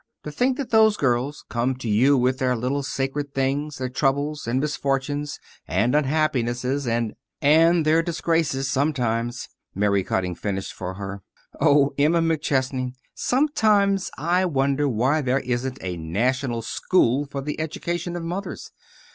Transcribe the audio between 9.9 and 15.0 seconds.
Cutting finished for her. "Oh, Emma McChesney, sometimes I wonder